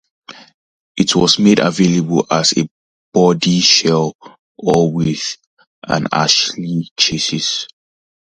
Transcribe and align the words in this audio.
It 0.97 1.15
was 1.15 1.37
made 1.37 1.59
available 1.59 2.25
as 2.31 2.53
a 2.57 2.67
bodyshell 3.15 4.13
or 4.57 4.91
with 4.91 5.37
an 5.87 6.07
Ashley 6.11 6.89
chassis. 6.97 7.67